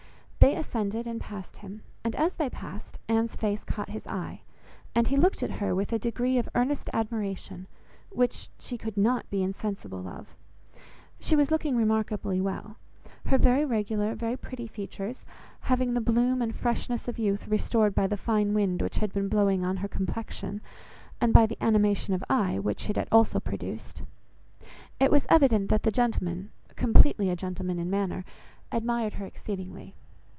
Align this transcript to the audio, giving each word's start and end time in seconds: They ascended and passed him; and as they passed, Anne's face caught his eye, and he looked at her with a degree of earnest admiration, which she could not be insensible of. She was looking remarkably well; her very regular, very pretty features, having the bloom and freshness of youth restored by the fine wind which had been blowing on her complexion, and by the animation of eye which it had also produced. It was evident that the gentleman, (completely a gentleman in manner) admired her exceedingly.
They 0.41 0.55
ascended 0.55 1.05
and 1.05 1.21
passed 1.21 1.57
him; 1.57 1.83
and 2.03 2.15
as 2.15 2.33
they 2.33 2.49
passed, 2.49 2.97
Anne's 3.07 3.35
face 3.35 3.63
caught 3.63 3.89
his 3.91 4.07
eye, 4.07 4.41
and 4.95 5.07
he 5.07 5.15
looked 5.15 5.43
at 5.43 5.51
her 5.61 5.75
with 5.75 5.93
a 5.93 5.99
degree 5.99 6.39
of 6.39 6.49
earnest 6.55 6.89
admiration, 6.93 7.67
which 8.09 8.49
she 8.57 8.75
could 8.75 8.97
not 8.97 9.29
be 9.29 9.43
insensible 9.43 10.07
of. 10.07 10.35
She 11.19 11.35
was 11.35 11.51
looking 11.51 11.75
remarkably 11.77 12.41
well; 12.41 12.77
her 13.27 13.37
very 13.37 13.63
regular, 13.65 14.15
very 14.15 14.35
pretty 14.35 14.65
features, 14.65 15.23
having 15.61 15.93
the 15.93 16.01
bloom 16.01 16.41
and 16.41 16.55
freshness 16.55 17.07
of 17.07 17.19
youth 17.19 17.47
restored 17.47 17.93
by 17.93 18.07
the 18.07 18.17
fine 18.17 18.55
wind 18.55 18.81
which 18.81 18.97
had 18.97 19.13
been 19.13 19.29
blowing 19.29 19.63
on 19.63 19.77
her 19.77 19.87
complexion, 19.87 20.59
and 21.21 21.33
by 21.33 21.45
the 21.45 21.63
animation 21.63 22.15
of 22.15 22.23
eye 22.31 22.57
which 22.57 22.89
it 22.89 22.95
had 22.95 23.07
also 23.11 23.39
produced. 23.39 24.01
It 24.99 25.11
was 25.11 25.27
evident 25.29 25.69
that 25.69 25.83
the 25.83 25.91
gentleman, 25.91 26.49
(completely 26.75 27.29
a 27.29 27.35
gentleman 27.35 27.77
in 27.77 27.91
manner) 27.91 28.25
admired 28.71 29.13
her 29.13 29.27
exceedingly. 29.27 29.93